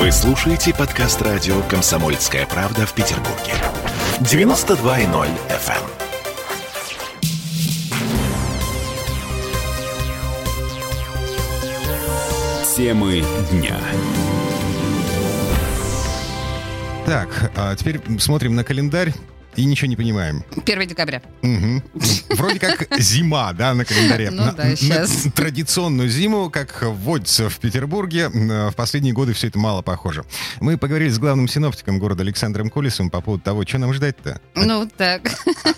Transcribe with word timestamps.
Вы 0.00 0.10
слушаете 0.12 0.72
подкаст 0.72 1.20
радио 1.20 1.60
«Комсомольская 1.68 2.46
правда» 2.46 2.86
в 2.86 2.94
Петербурге. 2.94 3.52
92.0 4.20 5.28
FM. 5.50 5.84
Темы 12.74 13.22
дня. 13.50 13.76
Так, 17.04 17.52
а 17.54 17.76
теперь 17.76 18.00
смотрим 18.18 18.54
на 18.54 18.64
календарь 18.64 19.12
и 19.56 19.64
ничего 19.64 19.88
не 19.88 19.96
понимаем. 19.96 20.44
1 20.64 20.86
декабря. 20.88 21.22
Мгм. 21.42 21.82
Вроде 22.30 22.58
как 22.58 22.86
зима, 23.00 23.52
да, 23.52 23.74
на 23.74 23.84
календаре. 23.84 24.30
Ну 24.30 24.44
На- 24.44 24.52
да, 24.52 24.64
на 24.64 24.76
щас. 24.76 25.26
Традиционную 25.34 26.08
зиму, 26.08 26.50
как 26.50 26.82
вводится 26.82 27.48
в 27.50 27.58
Петербурге, 27.58 28.28
в 28.28 28.72
последние 28.76 29.12
годы 29.12 29.32
все 29.32 29.48
это 29.48 29.58
мало 29.58 29.82
похоже. 29.82 30.24
Мы 30.60 30.78
поговорили 30.78 31.08
с 31.10 31.18
главным 31.18 31.48
синоптиком 31.48 31.98
города 31.98 32.22
Александром 32.22 32.70
Колесовым 32.70 33.10
по 33.10 33.20
поводу 33.20 33.42
того, 33.42 33.66
что 33.66 33.78
нам 33.78 33.92
ждать-то 33.92 34.40
Ну, 34.54 34.88
так. 34.96 35.22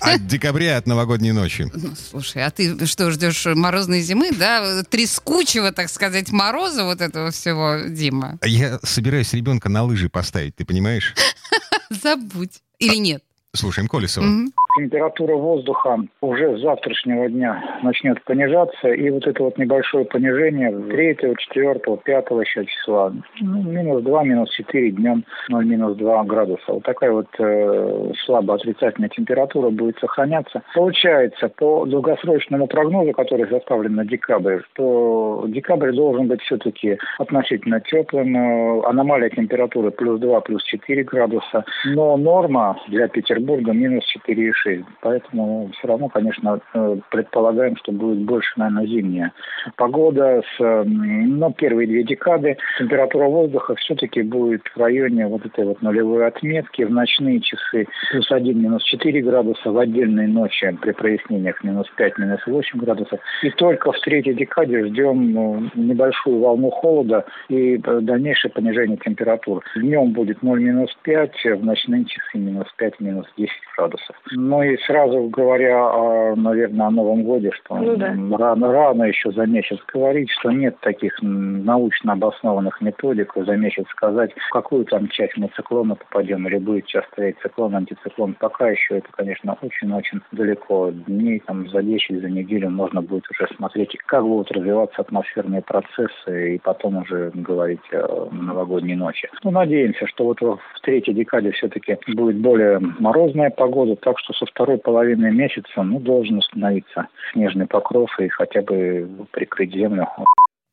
от 0.00 0.26
декабря, 0.26 0.76
от 0.76 0.86
новогодней 0.86 1.32
ночи. 1.32 1.70
Ну, 1.72 1.94
слушай, 2.10 2.44
а 2.44 2.50
ты 2.50 2.86
что, 2.86 3.10
ждешь 3.10 3.46
морозной 3.46 4.02
зимы, 4.02 4.32
да? 4.32 4.82
Трескучего, 4.84 5.72
так 5.72 5.88
сказать, 5.90 6.30
мороза 6.32 6.84
вот 6.84 7.00
этого 7.00 7.30
всего, 7.30 7.76
Дима? 7.88 8.38
Я 8.44 8.78
собираюсь 8.82 9.32
ребенка 9.32 9.68
на 9.68 9.82
лыжи 9.84 10.08
поставить, 10.08 10.56
ты 10.56 10.64
понимаешь? 10.64 11.14
Забудь. 12.02 12.60
Или 12.78 12.96
нет? 12.96 13.22
Слушаем 13.54 13.88
Колесова. 13.88 14.24
Мгм. 14.24 14.52
Температура 14.80 15.34
воздуха 15.36 15.98
уже 16.20 16.56
с 16.56 16.62
завтрашнего 16.62 17.28
дня 17.28 17.62
начнет 17.82 18.22
понижаться, 18.24 18.88
и 18.88 19.10
вот 19.10 19.26
это 19.26 19.42
вот 19.42 19.58
небольшое 19.58 20.04
понижение 20.04 20.70
3, 20.70 21.16
4, 21.38 21.80
5 22.04 22.30
еще 22.30 22.64
числа, 22.64 23.12
ну, 23.40 23.62
минус 23.62 24.02
2, 24.02 24.24
минус 24.24 24.50
4 24.50 24.90
днем 24.92 25.24
0, 25.48 25.66
минус 25.66 25.96
2 25.96 26.24
градуса. 26.24 26.72
Вот 26.72 26.82
такая 26.84 27.12
вот 27.12 27.26
э, 27.38 28.12
слабо 28.24 28.54
отрицательная 28.54 29.10
температура 29.10 29.70
будет 29.70 29.98
сохраняться. 29.98 30.62
Получается, 30.74 31.48
по 31.48 31.84
долгосрочному 31.84 32.66
прогнозу, 32.66 33.12
который 33.12 33.48
составлен 33.48 33.94
на 33.96 34.04
декабрь, 34.04 34.60
что 34.72 35.44
декабрь 35.48 35.92
должен 35.92 36.28
быть 36.28 36.40
все-таки 36.42 36.98
относительно 37.18 37.80
теплым, 37.80 38.36
э, 38.36 38.82
аномалия 38.86 39.28
температуры 39.28 39.90
плюс 39.90 40.20
2, 40.20 40.40
плюс 40.40 40.62
4 40.64 41.04
градуса, 41.04 41.64
но 41.84 42.16
норма 42.16 42.78
для 42.88 43.08
Петербурга 43.08 43.72
минус 43.72 44.04
4,6. 44.26 44.69
Поэтому 45.00 45.70
все 45.78 45.88
равно, 45.88 46.08
конечно, 46.08 46.60
э, 46.74 46.96
предполагаем, 47.10 47.76
что 47.76 47.92
будет 47.92 48.18
больше, 48.18 48.52
наверное, 48.56 48.86
зимняя 48.86 49.32
погода. 49.76 50.42
С, 50.56 50.84
но 50.84 51.52
первые 51.52 51.86
две 51.86 52.04
декады 52.04 52.56
температура 52.78 53.26
воздуха 53.26 53.74
все-таки 53.76 54.22
будет 54.22 54.62
в 54.74 54.78
районе 54.78 55.26
вот 55.26 55.44
этой 55.46 55.64
вот 55.64 55.82
нулевой 55.82 56.26
отметки. 56.26 56.82
В 56.82 56.90
ночные 56.90 57.40
часы 57.40 57.86
плюс 58.10 58.30
1, 58.30 58.60
минус 58.60 58.82
4 58.84 59.22
градуса, 59.22 59.70
в 59.70 59.78
отдельные 59.78 60.28
ночи 60.28 60.76
при 60.80 60.92
прояснениях 60.92 61.62
минус 61.64 61.86
5, 61.96 62.18
минус 62.18 62.40
8 62.46 62.78
градусов. 62.78 63.20
И 63.42 63.50
только 63.50 63.92
в 63.92 64.00
третьей 64.00 64.34
декаде 64.34 64.86
ждем 64.86 65.32
ну, 65.32 65.70
небольшую 65.74 66.38
волну 66.38 66.70
холода 66.70 67.24
и 67.48 67.76
э, 67.76 68.00
дальнейшее 68.00 68.50
понижение 68.50 68.96
температур. 68.98 69.62
Днем 69.76 70.12
будет 70.12 70.42
0, 70.42 70.60
минус 70.62 70.90
5, 71.02 71.32
в 71.56 71.64
ночные 71.64 72.04
часы 72.04 72.38
минус 72.38 72.66
5, 72.76 73.00
минус 73.00 73.26
10 73.36 73.50
градусов. 73.76 74.16
Ну 74.50 74.64
и 74.64 74.76
сразу 74.78 75.28
говоря, 75.28 75.78
о, 75.78 76.34
наверное, 76.34 76.88
о 76.88 76.90
Новом 76.90 77.22
годе, 77.22 77.52
что 77.52 77.76
Ну 77.76 77.94
да. 77.94 78.16
рано, 78.36 78.72
рано 78.72 79.04
еще 79.04 79.30
за 79.30 79.46
месяц 79.46 79.78
говорить, 79.92 80.28
что 80.28 80.50
нет 80.50 80.76
таких 80.80 81.16
научно 81.22 82.14
обоснованных 82.14 82.80
методик 82.80 83.32
за 83.36 83.56
месяц 83.56 83.86
сказать, 83.90 84.32
в 84.34 84.50
какую 84.50 84.86
там 84.86 85.06
часть 85.06 85.36
мы 85.36 85.50
циклона 85.54 85.94
попадем 85.94 86.48
или 86.48 86.58
будет 86.58 86.86
сейчас 86.86 87.04
стоять 87.12 87.36
циклон, 87.40 87.76
антициклон. 87.76 88.34
Пока 88.40 88.70
еще 88.70 88.98
это, 88.98 89.06
конечно, 89.12 89.56
очень-очень 89.62 90.20
далеко. 90.32 90.90
Дней 90.90 91.38
там 91.46 91.68
за 91.68 91.84
10, 91.84 92.20
за 92.20 92.28
неделю 92.28 92.70
можно 92.70 93.02
будет 93.02 93.30
уже 93.30 93.46
смотреть, 93.54 93.96
как 94.06 94.24
будут 94.24 94.50
развиваться 94.50 95.02
атмосферные 95.02 95.62
процессы 95.62 96.56
и 96.56 96.58
потом 96.58 96.96
уже 96.96 97.30
говорить 97.34 97.78
о 97.92 98.28
новогодней 98.32 98.96
ночи. 98.96 99.28
Ну, 99.44 99.52
надеемся, 99.52 100.08
что 100.08 100.24
вот 100.24 100.40
в 100.40 100.58
третьей 100.82 101.14
декаде 101.14 101.52
все-таки 101.52 101.98
будет 102.08 102.38
более 102.38 102.80
морозная 102.98 103.50
погода, 103.50 103.94
так 103.94 104.18
что 104.18 104.39
со 104.40 104.46
второй 104.46 104.78
половины 104.78 105.30
месяца 105.30 105.82
ну, 105.82 106.00
должен 106.00 106.38
установиться 106.38 107.08
снежный 107.32 107.66
покров 107.66 108.10
и 108.18 108.28
хотя 108.28 108.62
бы 108.62 109.08
прикрыть 109.30 109.72
землю 109.72 110.08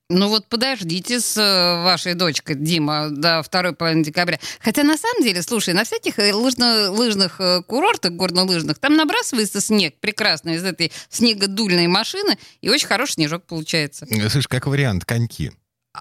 Ну 0.10 0.30
вот 0.30 0.48
подождите 0.48 1.20
с 1.20 1.38
э, 1.38 1.84
вашей 1.84 2.16
дочкой, 2.16 2.56
Дима, 2.56 3.10
до 3.12 3.44
второй 3.44 3.76
половины 3.76 4.06
декабря. 4.06 4.40
Хотя 4.62 4.84
на 4.84 4.98
самом 4.98 5.22
деле, 5.22 5.42
слушай, 5.42 5.74
на 5.74 5.84
всяких 5.84 6.18
э, 6.18 6.32
лыжно- 6.32 6.90
лыжных 6.90 7.42
э, 7.42 7.62
курортах, 7.68 8.14
горнолыжных, 8.14 8.80
там 8.80 8.96
набрасывается 8.96 9.60
снег 9.60 9.96
прекрасно 10.00 10.52
из 10.52 10.64
этой 10.64 10.94
снегодульной 11.10 11.88
машины, 11.88 12.38
и 12.62 12.70
очень 12.70 12.88
хороший 12.88 13.14
снежок 13.14 13.44
получается. 13.44 14.06
Слышь, 14.30 14.48
как 14.48 14.68
вариант, 14.68 15.04
коньки. 15.04 15.52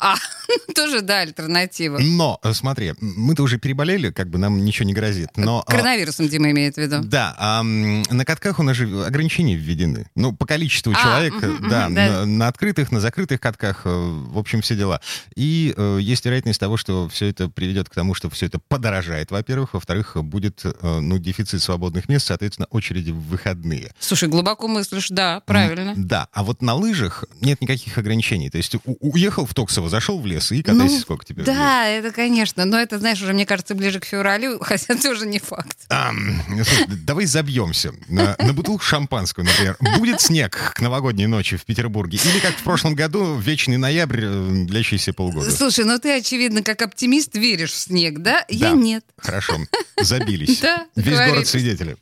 А, 0.00 0.16
тоже, 0.74 1.00
да, 1.00 1.20
альтернатива. 1.20 1.98
Но, 1.98 2.38
э, 2.42 2.52
смотри, 2.52 2.94
мы-то 3.00 3.42
уже 3.42 3.58
переболели, 3.58 4.10
как 4.10 4.28
бы 4.28 4.38
нам 4.38 4.64
ничего 4.64 4.86
не 4.86 4.94
грозит. 4.94 5.30
Но, 5.36 5.62
а, 5.66 5.70
Коронавирусом, 5.70 6.28
Дима 6.28 6.50
имеет 6.50 6.74
в 6.74 6.78
виду. 6.78 7.00
Да, 7.02 7.34
а 7.38 7.62
на 7.62 8.24
катках 8.24 8.58
у 8.58 8.62
нас 8.62 8.76
же 8.76 9.04
ограничения 9.04 9.54
введены. 9.56 10.08
Ну, 10.14 10.32
по 10.34 10.46
количеству 10.46 10.92
А, 10.96 11.02
человек, 11.02 11.34
мгм, 11.34 11.68
да, 11.68 11.88
да. 11.88 12.08
На, 12.10 12.26
на 12.26 12.48
открытых, 12.48 12.92
на 12.92 13.00
закрытых 13.00 13.40
катках, 13.40 13.82
э, 13.84 13.88
в 13.90 14.38
общем, 14.38 14.60
все 14.62 14.76
дела. 14.76 15.00
И 15.34 15.74
э, 15.76 15.98
есть 16.00 16.24
вероятность 16.24 16.60
того, 16.60 16.76
что 16.76 17.08
все 17.08 17.26
это 17.28 17.48
приведет 17.48 17.88
к 17.88 17.94
тому, 17.94 18.14
что 18.14 18.30
все 18.30 18.46
это 18.46 18.58
подорожает, 18.58 19.30
во-первых. 19.30 19.74
Во-вторых, 19.74 20.16
будет, 20.22 20.60
э, 20.64 20.72
ну, 21.00 21.18
дефицит 21.18 21.62
свободных 21.62 22.08
мест, 22.08 22.26
соответственно, 22.26 22.66
очереди 22.70 23.10
в 23.10 23.20
выходные. 23.20 23.92
Слушай, 23.98 24.28
глубоко 24.28 24.68
мыслишь, 24.68 25.08
да, 25.10 25.40
правильно. 25.40 25.94
Да, 25.96 26.28
а 26.32 26.42
вот 26.44 26.62
на 26.62 26.74
лыжах 26.74 27.24
нет 27.40 27.60
никаких 27.60 27.98
ограничений. 27.98 28.50
То 28.50 28.58
есть 28.58 28.74
у- 28.74 28.80
уехал 29.00 29.46
в 29.46 29.54
Токсово, 29.54 29.85
зашел 29.88 30.20
в 30.20 30.26
лес 30.26 30.52
и 30.52 30.62
катайся 30.62 30.94
Ну, 30.96 31.00
сколько 31.00 31.24
тебе. 31.24 31.42
Да, 31.44 31.86
это, 31.86 32.10
конечно. 32.12 32.64
Но 32.64 32.78
это, 32.78 32.98
знаешь, 32.98 33.20
уже, 33.22 33.32
мне 33.32 33.46
кажется, 33.46 33.74
ближе 33.74 34.00
к 34.00 34.04
февралю, 34.04 34.58
хотя 34.62 34.94
тоже 34.96 35.26
не 35.26 35.38
факт. 35.38 35.76
Ам, 35.88 36.42
слушай, 36.64 36.86
давай 36.88 37.26
забьемся 37.26 37.92
на, 38.08 38.36
на 38.38 38.52
бутылку 38.52 38.82
шампанского, 38.84 39.44
например. 39.44 39.76
Будет 39.98 40.20
снег 40.20 40.72
к 40.74 40.80
новогодней 40.80 41.26
ночи 41.26 41.56
в 41.56 41.64
Петербурге? 41.64 42.18
Или, 42.24 42.38
как 42.40 42.52
в 42.56 42.62
прошлом 42.62 42.94
году, 42.94 43.36
вечный 43.38 43.76
ноябрь, 43.76 44.20
э, 44.24 44.64
длящийся 44.66 45.12
полгода? 45.12 45.50
Слушай, 45.50 45.84
ну 45.84 45.98
ты, 45.98 46.16
очевидно, 46.16 46.62
как 46.62 46.82
оптимист 46.82 47.34
веришь 47.36 47.72
в 47.72 47.76
снег, 47.76 48.18
да? 48.20 48.44
Я 48.48 48.70
Да. 48.70 48.76
нет. 48.76 49.04
Хорошо, 49.18 49.56
забились. 50.00 50.60
Да, 50.60 50.86
Весь 50.96 51.04
договорились. 51.06 51.32
город 51.34 51.46
свидетели. 51.48 51.96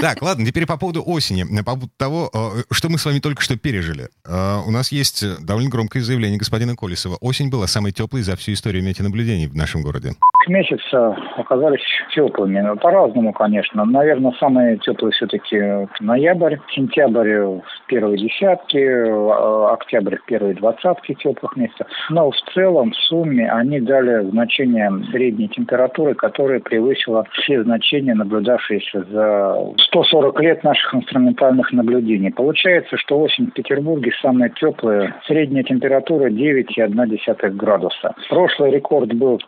Так, 0.00 0.22
ладно, 0.22 0.46
теперь 0.46 0.66
по 0.66 0.76
поводу 0.76 1.02
осени, 1.04 1.44
по 1.58 1.64
поводу 1.64 1.90
того, 1.96 2.30
э, 2.32 2.62
что 2.72 2.88
мы 2.88 2.98
с 2.98 3.04
вами 3.04 3.18
только 3.20 3.42
что 3.42 3.56
пережили. 3.56 4.08
Э, 4.24 4.62
У 4.66 4.70
нас 4.70 4.92
есть 4.92 5.24
довольно 5.40 5.70
громкое 5.70 6.02
заявление 6.02 6.38
господина 6.38 6.76
Колесова. 6.76 7.07
Осень 7.16 7.48
была 7.48 7.66
самой 7.66 7.92
теплой 7.92 8.22
за 8.22 8.36
всю 8.36 8.52
историю 8.52 8.82
метеонаблюдений 8.84 9.46
в 9.46 9.56
нашем 9.56 9.82
городе. 9.82 10.14
Месяца 10.48 11.16
оказались 11.36 11.84
теплыми. 12.14 12.60
Ну, 12.60 12.76
По-разному, 12.76 13.32
конечно. 13.32 13.84
Наверное, 13.84 14.32
самые 14.38 14.78
теплые 14.78 15.12
все-таки 15.12 15.88
ноябрь, 16.00 16.56
сентябрь 16.74 17.38
в 17.38 17.62
первые 17.86 18.18
десятки, 18.18 18.78
э, 18.78 19.72
октябрь 19.72 20.16
в 20.16 20.24
первые 20.24 20.54
двадцатки 20.54 21.14
теплых 21.14 21.56
месяцев. 21.56 21.86
Но 22.10 22.30
в 22.30 22.36
целом, 22.54 22.92
в 22.92 22.96
сумме, 22.96 23.50
они 23.50 23.80
дали 23.80 24.28
значение 24.30 24.90
средней 25.10 25.48
температуры, 25.48 26.14
которая 26.14 26.60
превысила 26.60 27.24
все 27.32 27.62
значения, 27.62 28.14
наблюдавшиеся 28.14 29.04
за 29.10 29.56
140 29.88 30.40
лет 30.40 30.64
наших 30.64 30.94
инструментальных 30.94 31.72
наблюдений. 31.72 32.30
Получается, 32.30 32.96
что 32.96 33.20
осень 33.20 33.46
в 33.46 33.52
Петербурге 33.52 34.12
самая 34.20 34.50
теплая. 34.50 35.16
Средняя 35.26 35.64
температура 35.64 36.30
9,1 36.30 37.50
градуса. 37.50 38.14
Прошлый 38.28 38.72
рекорд 38.72 39.12
был 39.14 39.38
в 39.38 39.46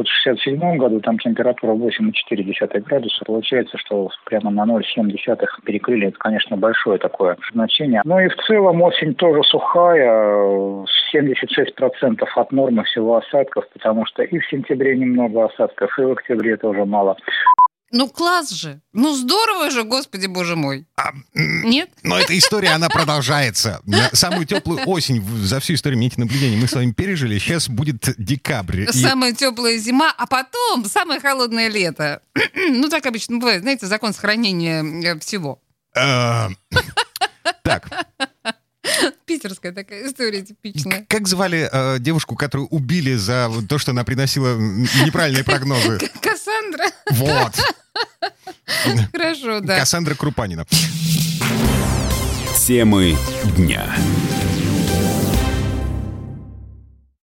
1967 0.00 0.76
году, 0.78 1.00
там 1.00 1.18
температура 1.18 1.72
8,4 1.72 2.80
градуса. 2.80 3.24
Получается, 3.24 3.78
что 3.78 4.10
прямо 4.24 4.50
на 4.50 4.64
0,7 4.64 5.12
перекрыли. 5.64 6.08
Это, 6.08 6.18
конечно, 6.18 6.56
большое 6.56 6.98
такое 6.98 7.36
значение. 7.52 8.02
Ну 8.04 8.18
и 8.20 8.28
в 8.28 8.36
целом 8.46 8.82
осень 8.82 9.14
тоже 9.14 9.42
сухая. 9.44 10.84
76% 11.14 12.24
от 12.34 12.52
нормы 12.52 12.84
всего 12.84 13.16
осадков, 13.16 13.64
потому 13.72 14.06
что 14.06 14.22
и 14.22 14.38
в 14.38 14.46
сентябре 14.48 14.96
немного 14.96 15.44
осадков, 15.46 15.98
и 15.98 16.02
в 16.02 16.12
октябре 16.12 16.56
тоже 16.56 16.84
мало. 16.84 17.16
Ну 17.92 18.08
класс 18.08 18.50
же. 18.50 18.80
Ну 18.92 19.14
здорово 19.14 19.70
же, 19.70 19.84
господи 19.84 20.26
боже 20.26 20.56
мой. 20.56 20.86
А, 20.96 21.12
Нет? 21.34 21.88
Но 22.02 22.18
эта 22.18 22.36
история, 22.36 22.70
она 22.70 22.88
продолжается. 22.88 23.80
Самую 24.12 24.44
теплую 24.46 24.80
осень 24.86 25.24
за 25.44 25.60
всю 25.60 25.74
историю 25.74 25.98
метеонаблюдений 26.00 26.56
мы 26.56 26.66
с 26.66 26.72
вами 26.72 26.92
пережили. 26.92 27.38
Сейчас 27.38 27.68
будет 27.68 28.14
декабрь. 28.18 28.82
И- 28.82 28.92
Самая 28.92 29.32
теплая 29.32 29.78
зима, 29.78 30.12
а 30.16 30.26
потом 30.26 30.84
самое 30.86 31.20
холодное 31.20 31.68
лето. 31.68 32.22
ну 32.54 32.88
так 32.88 33.06
обычно 33.06 33.38
бывает, 33.38 33.62
знаете, 33.62 33.86
закон 33.86 34.12
сохранения 34.12 34.82
э, 34.82 35.18
всего. 35.20 35.60
Э, 35.96 36.48
Так. 37.62 37.88
Питерская 39.24 39.72
такая 39.72 40.06
история 40.08 40.42
типичная. 40.42 41.04
Как 41.08 41.26
звали 41.26 41.68
э, 41.70 41.98
девушку, 41.98 42.36
которую 42.36 42.68
убили 42.68 43.14
за 43.14 43.50
то, 43.68 43.78
что 43.78 43.90
она 43.90 44.04
приносила 44.04 44.56
неправильные 44.56 45.44
прогнозы? 45.44 45.98
Кассандра. 46.20 46.86
Вот. 47.10 47.52
Хорошо, 49.12 49.60
да. 49.60 49.78
Кассандра 49.78 50.14
Крупанина. 50.14 50.66
Темы 52.66 53.16
дня. 53.56 53.94